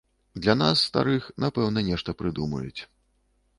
Для 0.45 0.55
нас, 0.61 0.81
старых, 0.87 1.27
напэўна 1.45 1.85
нешта 1.91 2.17
прыдумаюць. 2.25 2.81